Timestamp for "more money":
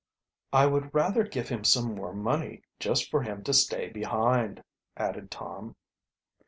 1.93-2.63